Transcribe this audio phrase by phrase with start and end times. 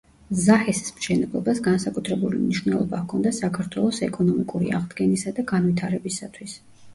[0.43, 6.59] ზაჰესის მშენებლობას განსაკუთრებული მნიშვნელობა ჰქონდა საქართველოს ეკონომიკური აღდგენისა და განვითარებისათვის.